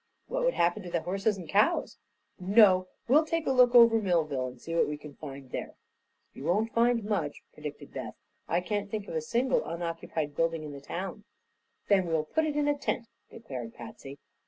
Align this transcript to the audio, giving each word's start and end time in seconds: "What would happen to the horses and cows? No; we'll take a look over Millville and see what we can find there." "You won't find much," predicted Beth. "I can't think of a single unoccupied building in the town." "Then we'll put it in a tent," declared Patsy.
"What 0.25 0.43
would 0.45 0.55
happen 0.55 0.81
to 0.81 0.89
the 0.89 1.03
horses 1.03 1.37
and 1.37 1.47
cows? 1.47 1.99
No; 2.39 2.87
we'll 3.07 3.23
take 3.23 3.45
a 3.45 3.51
look 3.51 3.75
over 3.75 4.01
Millville 4.01 4.47
and 4.47 4.59
see 4.59 4.73
what 4.73 4.87
we 4.87 4.97
can 4.97 5.13
find 5.13 5.51
there." 5.51 5.75
"You 6.33 6.45
won't 6.45 6.73
find 6.73 7.03
much," 7.05 7.43
predicted 7.53 7.93
Beth. 7.93 8.15
"I 8.47 8.61
can't 8.61 8.89
think 8.89 9.07
of 9.07 9.13
a 9.13 9.21
single 9.21 9.63
unoccupied 9.63 10.35
building 10.35 10.63
in 10.63 10.71
the 10.71 10.81
town." 10.81 11.23
"Then 11.87 12.07
we'll 12.07 12.25
put 12.25 12.45
it 12.45 12.55
in 12.55 12.67
a 12.67 12.75
tent," 12.75 13.09
declared 13.29 13.75
Patsy. 13.75 14.17